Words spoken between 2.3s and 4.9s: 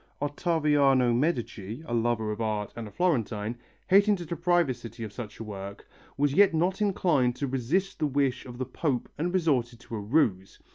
of art and a Florentine, hating to deprive his